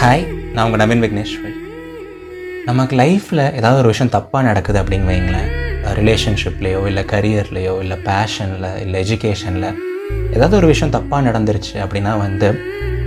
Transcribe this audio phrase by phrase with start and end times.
[0.00, 0.22] Hi
[0.52, 1.56] நான் உங்கள் நவீன் விக்னேஸ்வர்.
[2.68, 5.50] நமக்கு லைஃப்பில் ஏதாவது ஒரு விஷயம் தப்பாக நடக்குது அப்படின்னு வைங்களேன்.
[5.98, 9.68] ரிலேஷன்ஷிப்லேயோ இல்லை கரியர்லேயோ இல்லை பேஷனில் இல்லை எஜுகேஷனில்
[10.36, 12.48] ஏதாவது ஒரு விஷயம் தப்பாக நடந்துருச்சு அப்படின்னா வந்து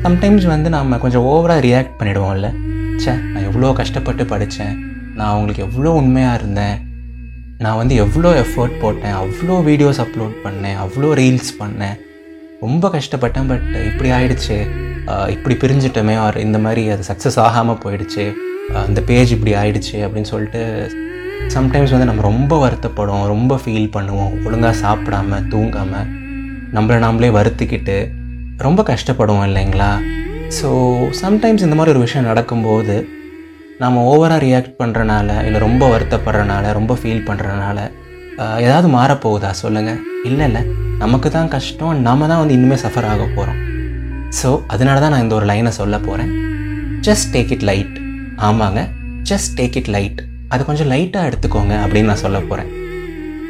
[0.05, 2.51] சம்டைம்ஸ் வந்து நம்ம கொஞ்சம் ஓவராக ரியாக்ட் பண்ணிவிடுவோம்ல
[2.99, 4.75] ச்சே நான் எவ்வளோ கஷ்டப்பட்டு படித்தேன்
[5.17, 6.77] நான் அவங்களுக்கு எவ்வளோ உண்மையாக இருந்தேன்.
[7.57, 9.19] நான் வந்து எவ்வளோ எஃபர்ட் போட்டேன்.
[9.23, 10.79] அவ்வளோ வீடியோஸ் அப்லோட் பண்ணேன்.
[10.85, 11.97] அவ்வளோ ரீல்ஸ் பண்ணேன்.
[12.65, 14.59] ரொம்ப கஷ்டப்பட்டேன் பட் இப்படி ஆயிடுச்சு.
[15.29, 18.25] இப்படி பிரிஞ்சிட்டோமே ஆர் இந்த மாதிரி அது சக்ஸஸ் ஆகாமல் போயிடுச்சு
[18.79, 20.61] அந்த இந்த பேஜ் இப்படி ஆயிடுச்சு அப்படின்னு சொல்லிட்டு
[21.55, 24.45] சம்டைம்ஸ் வந்து நம்ம ரொம்ப வருத்தப்படும் ரொம்ப ஃபீல் பண்ணுவோம்.
[24.45, 26.09] ஒழுங்காக சாப்பிடாம தூங்காமல்
[26.75, 27.97] நம்மளை நாமளே வருத்திக்கிட்டு
[28.57, 29.89] ரொம்ப கஷ்டப்படுவோம் இல்லைங்களா?
[30.59, 30.69] ஸோ
[31.21, 33.07] சம்டைம்ஸ் இந்த மாதிரி ஒரு விஷயம் நடக்கும்போது
[33.79, 37.77] நம்ம ஓவராக ரியாக்ட் பண்ணுறனால இல்லை ரொம்ப வருத்தப்படுறனால ரொம்ப ஃபீல் பண்ணுறனால
[38.37, 40.63] ஏதாவது மாறப்போகுதா சொல்லுங்கள் இல்லை இல்லை.
[40.97, 43.62] நமக்கு தான் கஷ்டம் நம்ம தான் வந்து இனிமேல் சஃபர் ஆக போகிறோம்
[44.41, 46.31] ஸோ அதனால தான் நான் இந்த ஒரு லைனை சொல்ல போகிறேன்
[47.01, 47.95] ஜஸ்ட் டேக் இட் லைட்
[48.39, 48.79] ஆமாங்க.
[49.23, 52.69] ஜஸ்ட் டேக் இட் லைட் அது கொஞ்சம் லைட்டாக எடுத்துக்கோங்க அப்படின்னு நான் சொல்ல போகிறேன்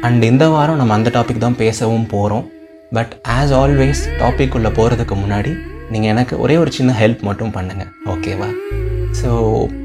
[0.02, 2.44] அண்ட் இந்த வாரம் நம்ம அந்த டாபிக் தான் பேசவும் போகிறோம்
[2.92, 5.52] பட் ஆஸ் ஆல்வேஸ் டாபிக் உள்ளே போகிறதுக்கு முன்னாடி
[5.90, 8.48] நீங்கள் எனக்கு ஒரே ஒரு சின்ன ஹெல்ப் மட்டும் பண்ணுங்கள் ஓகேவா
[9.22, 9.30] ஸோ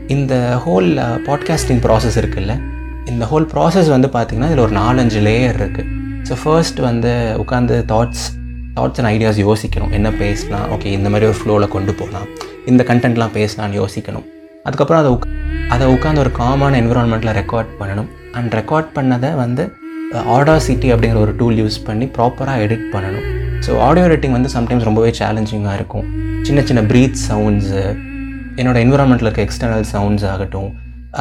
[0.08, 0.34] இந்த
[0.66, 0.89] ஹோல்
[1.28, 2.53] பாட்காஸ்டிங் ப்ராசஸ் இருக்குல்ல
[3.06, 5.89] இந்த ஹோல் ப்ராசஸ் வந்து பார்த்திங்கன்னா இதில் ஒரு நாலஞ்சு லேயர் இருக்குது
[6.30, 8.25] ஸோ ஃபர்ஸ்ட் வந்து உட்காந்து தாட்ஸ்
[8.80, 9.94] தாட்ஸ் அண்ட் ஐடியாஸ் யோசிக்கணும்.
[9.99, 10.67] என்ன பேசலாம்?
[10.75, 12.27] ஓகே இந்த மாதிரி ஒரு ஃப்ளோவில் கொண்டு போகலாம்
[12.72, 14.25] இந்த கண்டென்ட்லாம் பேசலாம்னு யோசிக்கணும்.
[14.67, 15.27] அதுக்கப்புறம் அதை உக்
[15.73, 18.09] அதை உட்காந்து ஒரு காமான என்விரான்மெண்ட்டில் ரெக்கார்ட் பண்ணணும்.
[18.38, 19.63] அண்ட் ரெக்கார்ட் பண்ணதை வந்து
[20.35, 23.25] ஆடா சிட்டி அப்படிங்கிற ஒரு டூல் யூஸ் பண்ணி ப்ராப்பராக எடிட் பண்ணணும்.
[23.66, 26.05] ஸோ ஆடியோ எடிட்டிங் வந்து சம்டைம்ஸ் ரொம்பவே சேலஞ்சிங்காக இருக்கும்.
[26.47, 27.83] சின்ன சின்ன ப்ரீத் சவுண்ட்ஸு
[28.59, 30.69] என்னோடய என்விரான்மெண்ட்டில் இருக்க எக்ஸ்டர்னல் சவுண்ட்ஸ் ஆகட்டும்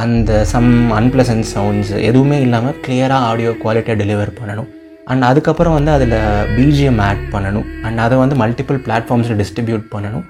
[0.03, 0.71] அந்த சம்
[1.01, 4.69] அன்பிளசன்ட் சவுண்ட்ஸ் எதுவுமே இல்லாமல் கிளியராக ஆடியோ குவாலிட்டியாக டெலிவர் பண்ணணும்.
[5.13, 6.17] அண்ட் அதுக்கப்புறம் வந்து அதில்
[6.57, 7.69] பிஜிஎம் ஆட் பண்ணணும்.
[7.87, 10.27] அண்ட் அதை வந்து மல்டிபிள் பிளாட்ஃபார்ம்ஸில் டிஸ்ட்ரிபியூட் பண்ணணும்.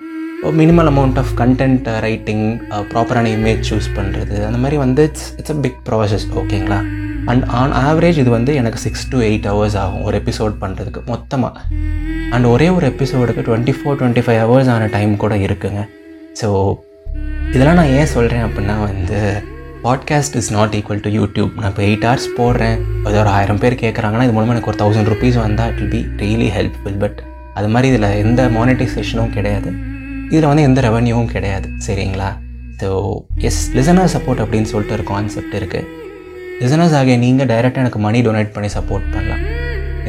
[0.61, 2.45] Minimal amount of content writing
[2.91, 6.79] ப்ராப்பரான இமேஜ் சூஸ் பண்ணுறது அந்த மாதிரி வந்து it's it's a big process ஓகேங்களா
[7.33, 11.65] அண்ட் ஆன் ஆவரேஜ் இது வந்து எனக்கு சிக்ஸ் டு எயிட் ஹவர்ஸ் ஆகும் ஒரு எபிசோட் பண்ணுறதுக்கு மொத்தமாக
[12.34, 15.83] அண்ட் ஒரே ஒரு எபிசோடுக்கு twenty four twenty five hours ஆன டைம் கூட இருக்குங்க.
[16.41, 16.49] ஸோ
[17.55, 19.21] இதெல்லாம் நான் ஏன் சொல்கிறேன் அப்படின்னா வந்து
[19.88, 22.78] podcast is not equal to YouTube நான் இப்போ எயிட் ஹவர்ஸ் போடுறேன்.
[23.06, 26.00] அது ஒரு ஆயிரம் பேர் கேட்குறாங்கன்னா இது மூலமாக எனக்கு ஒரு தௌசண்ட் ருபீஸ் வந்தால் it will be
[26.22, 27.19] really helpful but
[27.59, 29.71] அது மாதிரி இதில் எந்த மானிட்டைசேஷனும் கிடையாது.
[30.32, 31.69] இதில் வந்து எந்த ரெவன்யூவும் கிடையாது.
[31.87, 32.28] சரிங்களா?
[32.81, 32.91] ஸோ
[33.50, 35.87] எஸ் லிசனர் சப்போர்ட் அப்படின்னு சொல்லிட்டு ஒரு கான்செப்ட் இருக்குது
[36.62, 39.44] லிசனர்ஸ் ஆகிய நீங்கள் டைரெக்டாக எனக்கு மணி டொனேட் பண்ணி சப்போர்ட் பண்ணலாம்.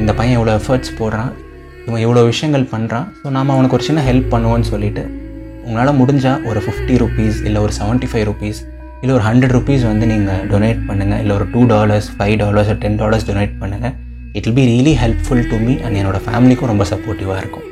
[0.01, 1.31] இந்த பையன் இவ்வளோ எஃபர்ட்ஸ் போடுறான்.
[1.87, 5.05] இவன் இவ்வளோ விஷயங்கள் பண்ணுறான் ஸோ நாம் அவனுக்கு ஒரு சின்ன ஹெல்ப் பண்ணுவோன்னு சொல்லிட்டு
[5.67, 8.59] உங்களால் முடிஞ்சால் ஒரு ஃபிஃப்டி ருபீஸ் இல்லை ஒரு செவன்ட்டி ஃபைவ் ருபீஸ்
[9.01, 12.97] இல்லை ஒரு ஹண்ட்ரட் ருபீஸ் வந்து நீங்கள் டொனேட் பண்ணுங்கள் இல்லை ஒரு two dollars five dollars ten
[13.01, 13.93] dollars donate பண்ணுங்கள்
[14.37, 17.65] it will be really helpful to me and என்னோடய ஃபேமிலிக்கும் ரொம்ப சப்போர்ட்டிவாக இருக்கும்.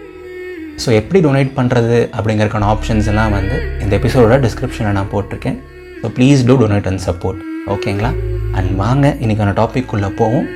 [0.83, 5.57] ஸோ எப்படி டொனேட் பண்ணுறது அப்படிங்கறக்கான ஆப்ஷன்ஸ் எல்லாம் வந்து இந்த எபிசோடோட டிஸ்கிரிப்ஷனில் நான் போட்டிருக்கேன்.
[6.01, 7.39] So please do donate and support
[7.75, 8.11] ஓகேங்களா
[8.57, 10.47] அண்ட் வாங்க இன்றைக்கான டாப்பிக்குள்ளே போவோம்.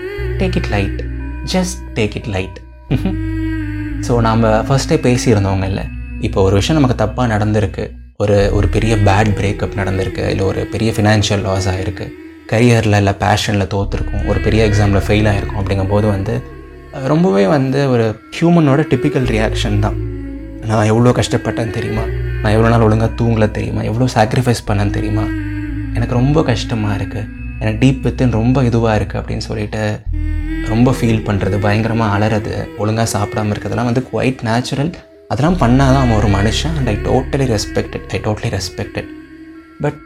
[0.41, 0.99] Take it light
[1.53, 2.59] just take it light
[4.07, 5.83] so நாம் ஃபஸ்ட்டே பேசியிருந்தவங்க இல்லை?
[6.27, 7.83] இப்போ ஒரு விஷயம் நமக்கு தப்பாக நடந்திருக்கு.
[8.21, 10.23] ஒரு ஒரு பெரிய பேட் பிரேக்கப் நடந்திருக்கு.
[10.33, 12.05] இல்லை ஒரு பெரிய ஃபினான்ஷியல் லாஸ் ஆகிருக்கு
[12.51, 16.33] கரியரில் இல்லை பேஷனில் தோற்றுருக்கும் ஒரு பெரிய எக்ஸாமில் ஃபெயில் ஆகிருக்கும் அப்படிங்கும்போது வந்து
[17.11, 18.05] ரொம்பவே வந்து ஒரு
[18.37, 19.97] ஹியூமனோட டிப்பிக்கல் ரியாக்ஷன் தான்.
[20.69, 22.03] நான் எவ்வளோ கஷ்டப்பட்டேன்னு தெரியுமா?
[22.41, 23.81] நான் எவ்வளோ நாள் ஒழுங்காக தூங்கல தெரியுமா?
[23.89, 25.25] எவ்வளோ சாக்ரிஃபைஸ் பண்ணேன்னு தெரியுமா?
[25.97, 27.27] எனக்கு ரொம்ப கஷ்டமாக இருக்குது
[27.61, 29.81] எனக்கு டீப் வித்தின் ரொம்ப இதுவாக இருக்குது அப்படின்னு சொல்லிட்டு
[30.71, 34.91] ரொம்ப ஃபீல் பண்ணுறது பயங்கரமாக அலறது ஒழுங்காக சாப்பிடாம இருக்கிறதெல்லாம் வந்து குவைட் நேச்சுரல்
[35.31, 39.09] அதெல்லாம் பண்ணால் தான் அவன் ஒரு மனுஷன் and I totally respected I totally respected
[39.83, 39.99] but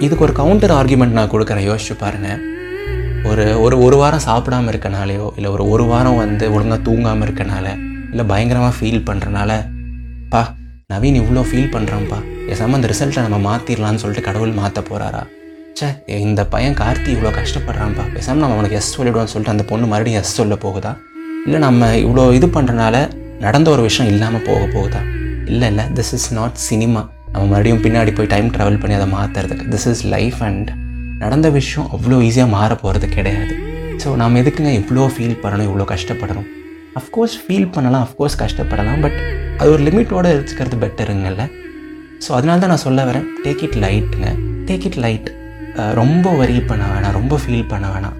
[0.00, 2.40] இதுக்கு ஒரு கவுண்டர் ஆர்குமெண்ட் நான் கொடுக்குறேன் யோசிச்சு பாருங்கள்
[3.30, 7.66] ஒரு ஒரு ஒரு வாரம் சாப்பிடாம இருக்கனாலையோ இல்லை ஒரு ஒரு வாரம் வந்து ஒழுங்காக தூங்காமல் இருக்கனால
[8.10, 9.52] இல்லை பயங்கரமாக ஃபீல் பண்ணுறனால
[10.30, 10.42] பா
[10.90, 15.22] நவீன் இவ்வளோ ஃபீல் பண்ணுறான்ப்பா பேசாமல் அந்த ரிசல்ட்டை நம்ம மாற்றிடலான்னு சொல்லிட்டு கடவுள் மாற்ற போகிறாரா
[15.74, 15.88] சே
[16.20, 18.04] இந்த பையன் கார்த்தி இவ்வளோ கஷ்டப்படுறான்ப்பா.
[18.14, 20.92] பேசாமல் நம்ம அவனுக்கு எஸ் சொல்லிவிடுவோம்னு சொல்லிட்டு அந்த பொண்ணு மறுபடியும் எஸ் சொல்ல போகுதா?
[21.46, 22.96] இல்லை நம்ம இவ்வளோ இது பண்ணுறனால
[23.44, 25.00] நடந்த ஒரு விஷயம் இல்லாமல் போக போகுதா?
[25.52, 25.84] இல்லை இல்லை.
[25.98, 27.02] திஸ் இஸ் நாட் சினிமா
[27.32, 30.68] நம்ம மறுபடியும் பின்னாடி போய் டைம் ட்ராவல் பண்ணி அதை மாற்றுறதுக்கு திஸ் இஸ் லைஃப் அண்ட்
[31.22, 33.54] நடந்த விஷயம் அவ்வளோ ஈஸியாக மாற போகிறது கிடையாது.
[34.02, 36.48] ஸோ நாம் எதுக்குங்க இவ்வளோ ஃபீல் பண்ணணும் இவ்வளோ கஷ்டப்படணும்
[37.00, 39.18] அஃப்கோர்ஸ் ஃபீல் பண்ணலாம் அஃப்கோர்ஸ் கஷ்டப்படலாம் பட்
[39.58, 41.44] அது ஒரு லிமிட்டோடு வச்சுக்கிறது பெட்டருங்கல்ல
[42.24, 43.26] ஸோ அதனால தான் நான் சொல்ல வரேன்.
[43.44, 44.30] டேக் இட் லைட்டுங்க
[44.68, 45.28] டேக் இட் லைட்
[46.00, 48.16] ரொம்ப வரி பண்ண வேணாம் ரொம்ப ஃபீல் பண்ண வேணாம்.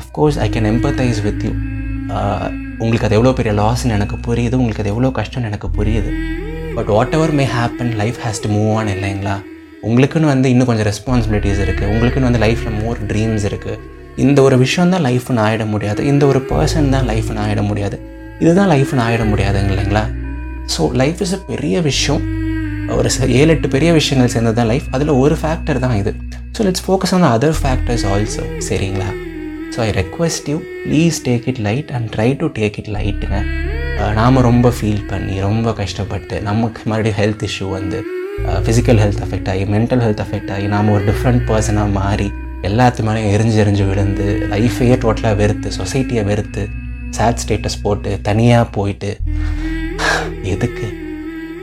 [0.00, 1.52] Of course I can empathise with you
[2.80, 6.10] உங்களுக்கு அது எவ்வளோ பெரிய லாஸ்ன்னு எனக்கு புரியுது உங்களுக்கு அது எவ்வளோ கஷ்டம்னு எனக்கு புரியுது.
[6.74, 9.42] But whatever may happen life has to move on இல்லைங்களா?
[9.82, 13.78] உங்களுக்குன்னு வந்து இன்னும் கொஞ்சம் ரெஸ்பான்சிபிலிட்டிஸ் இருக்குது உங்களுக்குன்னு வந்து லைஃப்பில் மோர் ட்ரீம்ஸ் இருக்குது
[14.16, 16.04] இந்த ஒரு விஷயம் தான் லைஃப்னு ஆகிட முடியாது.
[16.04, 18.00] இந்த ஒரு பர்சன் தான் லைஃப்னு ஆகிட முடியாது.
[18.40, 20.04] இதுதான் லைஃப்னு ஆகிட முடியாதுங்க இல்லைங்களா?
[20.78, 22.22] ஸோ லைஃப் இஸ் அ பெரிய விஷயம்.
[22.88, 26.14] ஒரு ச- ஏழு எட்டு பெரிய விஷயங்கள் சேர்ந்தது தான் லைஃப் அதில் ஒரு ஃபேக்டர் தான் இது.
[26.58, 29.19] So let's focus on other factors also சரிங்களா?
[29.74, 33.38] So I request you please take it light and try to take it லைட்டுங்க
[34.18, 37.98] நாம் ரொம்ப ஃபீல் பண்ணி ரொம்ப கஷ்டப்பட்டு நமக்கு மறுபடியும் ஹெல்த் இஷ்யூ வந்து
[38.66, 42.28] ஃபிசிக்கல் ஹெல்த் அஃபெக்ட் ஆகி மென்டல் ஹெல்த் அஃபெக்ட் ஆகி நாம் ஒரு டிஃப்ரெண்ட் பர்சனாக மாறி
[42.68, 46.64] எல்லாத்து மேலேயும் எரிஞ்சு எரிஞ்சு விழுந்து லைஃபையே டோட்டலாக வெறுத்து சொசைட்டியை வெறுத்து
[47.18, 49.10] சேட் ஸ்டேட்டஸ் போட்டு தனியாக போயிட்டு
[50.54, 50.88] எதுக்கு?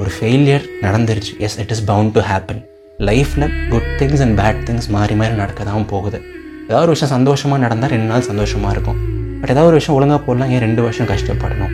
[0.01, 1.33] ஒரு ஃபெயிலியர் நடந்துருச்சு.
[1.45, 2.61] Yes it is bound to happen
[3.09, 6.19] லைஃப்பில் good things and bad things மாறி மாறி நடக்க தான் போகுது.
[6.67, 8.99] ஏதாவது ஒரு விஷயம் சந்தோஷமாக நடந்தால் ரெண்டு நாள் சந்தோஷமாக இருக்கும்.
[9.41, 11.73] பட் ஏதாவது ஒரு விஷயம் ஒழுங்காக போடலாம் ஏன் ரெண்டு வருஷம் கஷ்டப்படணும்?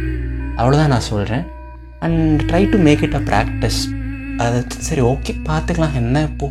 [0.59, 1.43] அவ்வளோதான் நான் சொல்கிறேன்
[2.05, 3.79] and try to make it a practice
[4.43, 4.59] அது
[4.89, 6.47] சரி ஓகே பார்த்துக்கலாம் என்ன இப்போ?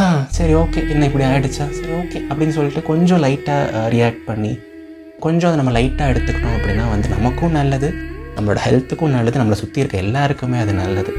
[0.00, 0.04] ஆ
[0.36, 4.52] சரி ஓகே என்ன இப்படி ஆகிடுச்சா சரி ஓகே அப்படின்னு சொல்லிட்டு கொஞ்சம் லைட்டாக ரியாக்ட் பண்ணி
[5.24, 7.88] கொஞ்சம் அதை நம்ம லைட்டாக எடுத்துக்கிட்டோம் அப்படின்னா வந்து நமக்கும் நல்லது
[8.36, 11.12] நம்மளோட ஹெல்த்துக்கும் நல்லது நம்மளை சுற்றி இருக்க எல்லாருக்குமே அது நல்லது.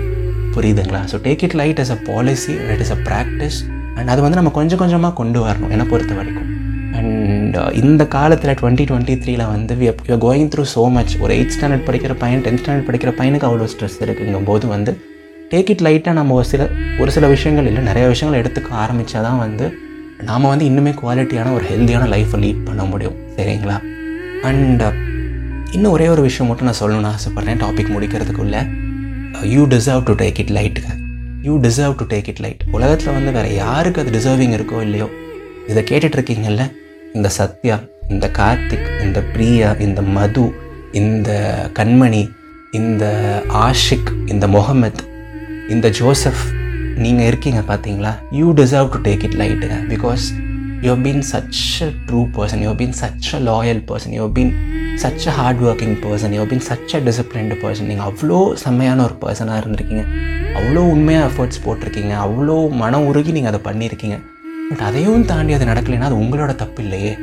[0.56, 1.02] புரியுதுங்களா?
[1.12, 3.60] So take it light as a policy it is a practice
[3.98, 6.50] and அது வந்து நம்ம கொஞ்சம் கொஞ்சமாக கொண்டு வரணும் என்னை பொறுத்த வரைக்கும்
[6.98, 11.32] அண்ட் uh, இந்த காலத்தில் டுவெண்ட்டி டுவெண்ட்டி த்ரீல வந்து we you going through so much ஒரு
[11.38, 14.94] எயிட் ஸ்டாண்டர்ட் படிக்கிற பையன் டென்த் ஸ்டாண்டர்ட் படிக்கிற பையனுக்கு அவ்வளோ ஸ்ட்ரெஸ் இருக்குங்கும் போது வந்து
[15.52, 16.64] டேக் இட் லைட்டாக நம்ம ஒரு சில
[17.00, 19.66] ஒரு சில விஷயங்கள் இல்லை நிறைய விஷயங்கள் எடுத்துக்க ஆரம்பித்தா தான் வந்து
[20.22, 23.18] நாம் வந்து இன்னுமே குவாலிட்டியான ஒரு ஹெல்த்தியான லைஃப்பை லீட் பண்ண முடியும்.
[23.38, 23.78] சரிங்களா?
[24.44, 24.94] அண்ட் uh,
[25.72, 28.64] இன்னும் ஒரே ஒரு விஷயம் மட்டும் நான் சொல்லணும்னு ஆசைப்பட்றேன் topic முடிக்கிறதுக்குள்ளே.
[29.56, 31.03] You uh, deserve to take it லைட்டுங்க
[31.44, 35.08] you deserve to take it light உலகத்தில் வந்து வேறு யாருக்கு அது டிசர்விங் இருக்கோ இல்லையோ?
[35.68, 36.64] இதை கேட்டுட்ருக்கீங்கல்ல
[37.14, 37.76] இந்த சத்யா
[38.10, 40.46] இந்த கார்த்திக் இந்த பிரியா இந்த மது
[40.94, 41.30] இந்த
[41.74, 42.24] கண்மணி
[42.72, 43.04] இந்த
[43.66, 45.02] ஆஷிக் இந்த முகமத்
[45.70, 46.44] இந்த ஜோசப்
[46.98, 50.26] நீங்கள் இருக்கீங்க பார்த்தீங்களா you deserve to take it லைட்டுங்க because
[50.86, 54.22] you have been such a true person you have been such a loyal person you
[54.26, 54.54] have been
[55.04, 59.04] such a hard working person you have been such a disciplined person நீங்கள் அவ்வளோ செம்மையான
[59.08, 60.04] ஒரு பர்சனாக இருந்திருக்கீங்க.
[60.58, 62.14] அவ்வளோ உண்மையாக efforts போட்டிருக்கீங்க.
[62.26, 64.18] அவ்வளோ மனம் உருகி நீங்கள் அதை பண்ணியிருக்கீங்க.
[64.70, 67.14] பட் அதையும் தாண்டி அது நடக்கலைன்னா அது உங்களோட தப்பு இல்லையே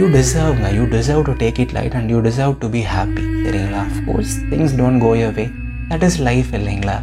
[0.00, 3.82] you டிசர்வ்ங்க you deserve to take it light and you deserve to be happy சரிங்களா?
[3.90, 5.46] Of course things don't go your way
[5.90, 6.96] that is life இல்லைங்களா?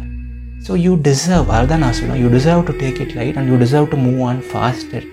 [0.66, 3.88] ஸோ யூ டிசர்வ் அதுதான் நான் சொல்லுவேன் you deserve to take it light and you deserve
[3.94, 5.06] to move on faster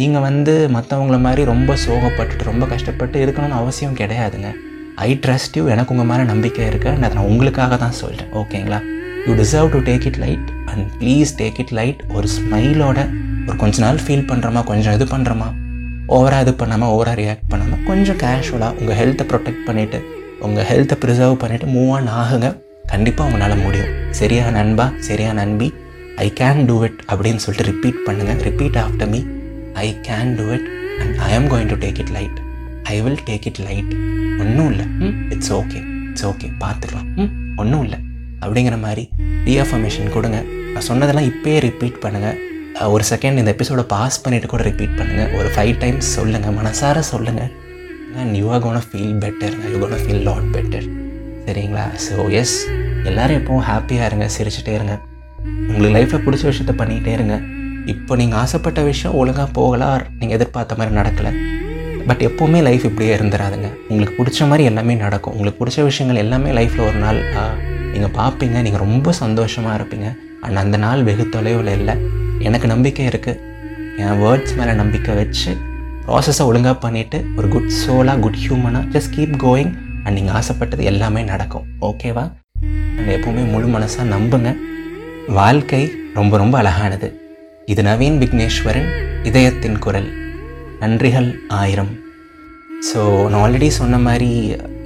[0.00, 4.50] நீங்கள் வந்து மற்றவங்கள மாதிரி ரொம்ப சோகப்பட்டுட்டு ரொம்ப கஷ்டப்பட்டு இருக்கணும்னு அவசியம் கிடையாதுங்க.
[5.06, 8.78] ஐ ட்ரஸ்ட் யூ எனக்கு உங்கள் மேலே நம்பிக்கை இருக்குது நான் நான் உங்களுக்காக தான் சொல்கிறேன் ஓகேங்களா?
[9.26, 12.98] You deserve to take it light and please take it light ஒரு ஸ்மைலோட
[13.46, 15.48] ஒரு கொஞ்ச நாள் ஃபீல் பண்ணுறோமா கொஞ்சம் இது பண்ணுறோமா
[16.08, 20.00] ஓவராக இது பண்ணாமல் ஓவராக ரியாக்ட் பண்ணாமல் கொஞ்சம் கேஷுவலாக உங்கள் ஹெல்த்தை ப்ரொடெக்ட் பண்ணிவிட்டு
[20.40, 22.48] உங்கள் ஹெல்த்தை ப்ரிசர்வ் பண்ணிவிட்டு மூவ் ஆன் ஆகுங்க.
[22.86, 23.92] கண்டிப்பாக உங்களால் முடியும்.
[24.10, 24.92] சரியா நண்பா?
[24.98, 25.68] சரியா நண்பி?
[26.16, 29.20] ஐ கேன் டூ இட் அப்படின்னு சொல்லிட்டு ரிப்பீட் பண்ணுங்கள் repeat after me
[29.74, 30.66] I can do it
[31.02, 32.38] and I am going to take it light
[32.82, 33.92] I will take it light
[34.42, 34.84] ஒன்றும் இல்லை.
[34.84, 35.30] ம்.
[35.30, 35.80] இட்ஸ் ஓகே
[36.10, 37.08] இட்ஸ் ஓகே பார்த்துக்கலாம்.
[37.16, 37.56] ம்.
[37.56, 37.98] ஒன்றும் இல்லை.
[38.40, 39.08] அப்படிங்கிற மாதிரி
[39.46, 40.42] ரீஅஃபர்மேஷன் கொடுங்க.
[40.74, 42.38] நான் சொன்னதெல்லாம் இப்போயே ரிப்பீட் பண்ணுங்கள்
[42.94, 47.50] ஒரு செகண்ட் இந்த எபிசோட பாஸ் பண்ணிவிட்டு கூட ரிப்பீட் பண்ணுங்கள் ஒரு ஃபைவ் டைம்ஸ் சொல்லுங்கள் மனசார சொல்லுங்கள்
[48.16, 50.86] and you are gonna feel better you gonna feel lot better
[51.46, 51.84] சரிங்களா?
[52.06, 52.56] ஸோ எஸ்
[53.04, 54.28] எல்லோரும் எப்பவும் ஹாப்பியாக இருங்க.
[54.38, 54.98] சிரிச்சுட்டே இருங்க.
[55.68, 57.36] உங்களுக்கு லைஃப்பில் பிடிச்ச விஷயத்த பண்ணிக்கிட்டே இருங்க.
[57.86, 61.32] இப்போ நீங்கள் ஆசைப்பட்ட விஷயம் ஒழுங்காக போகலாம் நீங்கள் எதிர்பார்த்த மாதிரி நடக்கலை.
[62.08, 65.34] பட் எப்போவுமே லைஃப் இப்படியே இருந்துடாதுங்க உங்களுக்கு பிடிச்ச மாதிரி எல்லாமே நடக்கும்.
[65.34, 67.20] உங்களுக்கு பிடிச்ச விஷயங்கள் எல்லாமே லைஃப்பில் ஒரு நாள்
[67.92, 70.16] நீங்கள் பார்ப்பீங்க நீங்கள் ரொம்ப சந்தோஷமாக இருப்பீங்க.
[70.40, 71.94] அண்ட் அந்த நாள் வெகு தொலைவில் இல்லை.
[72.38, 73.40] எனக்கு நம்பிக்கை இருக்குது
[73.98, 75.56] என் வேர்ட்ஸ் மேலே நம்பிக்கை வச்சு
[76.06, 79.72] ப்ராசஸை ஒழுங்காக பண்ணிவிட்டு ஒரு குட் சோலாக குட் ஹியூமனாக ஜஸ்ட் கீப் கோயிங்
[80.04, 81.66] அண்ட் நீங்கள் ஆசைப்பட்டது எல்லாமே நடக்கும்.
[81.80, 82.24] ஓகேவா
[82.98, 84.56] அண்ட் எப்போவுமே முழு மனசாக நம்புங்க.
[85.28, 87.21] வாழ்க்கை ரொம்ப ரொம்ப அழகானது.
[87.70, 88.88] இது நவீன் விக்னேஸ்வரன்
[89.28, 90.08] இதயத்தின் குரல்.
[90.80, 91.28] நன்றிகள்
[91.58, 91.90] ஆயிரம்.
[92.88, 93.00] ஸோ
[93.30, 94.30] நான் ஆல்ரெடி சொன்ன மாதிரி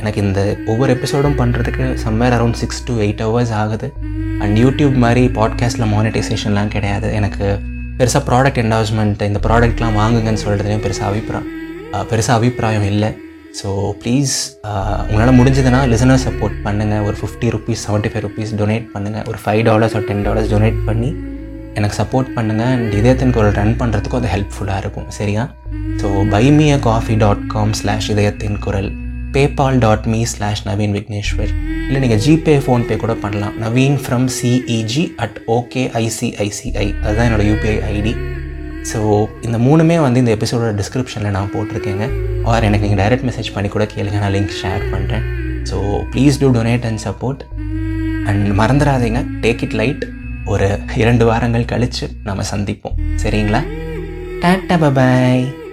[0.00, 0.40] எனக்கு இந்த
[0.72, 3.88] ஒவ்வொரு எபிசோடும் பண்ணுறதுக்கு somewhere around six to eight hours ஆகுது.
[4.42, 7.08] அண்ட் யூடியூப் மாதிரி பாட்காஸ்ட்டில் மானிட்டைசேஷன்லாம் கிடையாது.
[7.20, 7.46] எனக்கு
[8.00, 11.48] பெருசாக ப்ராடக்ட் என்டாஸ்மெண்ட் இந்த ப்ராடக்ட்லாம் வாங்குங்கன்னு சொல்கிறதுலையும் பெருசாக அபிப்பிராயம்
[12.10, 13.10] பெருசாக அபிப்பிராயம் இல்லை.
[13.60, 13.68] ஸோ
[14.02, 14.34] ப்ளீஸ்
[15.08, 19.62] உங்களால் முடிஞ்சதுன்னா லிசனர் சப்போர்ட் பண்ணுங்கள் ஒரு fifty rupees seventy five rupees donate பண்ணுங்கள் ஒரு ஃபைவ்
[19.70, 21.10] டாலர்ஸ் ஒரு டென் டாலர்ஸ் டொனேட் பண்ணி
[21.78, 25.08] எனக்கு சப்போர்ட் பண்ணுங்கள் அண்ட் இதயத்தின் குரல் ரன் பண்ணுறதுக்கும் அது ஹெல்ப்ஃபுல்லாக இருக்கும்.
[25.18, 25.42] சரியா?
[26.00, 28.90] So buy me a coffee dot com slash இதயத்தின் குரல்.
[29.34, 31.52] PayPal dot me slash Naveen Vigneshwar
[31.86, 33.54] இல்லை நீங்கள் ஜிபே ஃபோன்பே கூட பண்ணலாம்.
[33.64, 38.14] Naveen from CEG at okay ICICI அதுதான் என்னோடய யூபிஐ ஐடி
[38.90, 38.98] ஸோ
[39.46, 42.06] இந்த மூணுமே வந்து இந்த எபிசோடோட டிஸ்கிரிப்ஷனில் நான் போட்டிருக்கேங்க.
[42.50, 44.18] ஆர் எனக்கு நீங்கள் டைரக்ட் மெசேஜ் பண்ணி கூட கேளுங்க.
[44.24, 45.24] நான் லிங்க் ஷேர் பண்ணுறேன்
[45.70, 45.76] so
[46.12, 47.42] please do donate and support
[48.30, 49.22] and மறந்துடாதீங்க.
[49.44, 50.04] டேக் இட் லைட்
[50.46, 52.98] ஒரு இரண்டு வாரங்கள் கழித்து நம்ம சந்திப்போம்.
[53.22, 53.60] சரிங்களா?
[54.40, 55.65] Tata bye bye.